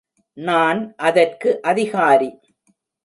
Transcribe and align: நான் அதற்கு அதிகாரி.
நான் 0.37 0.79
அதற்கு 0.99 1.61
அதிகாரி. 1.61 2.29